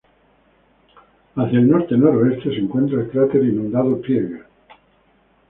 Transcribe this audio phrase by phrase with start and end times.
[1.35, 4.47] Hacia el norte-noreste se encuentra el cráter inundado Krieger.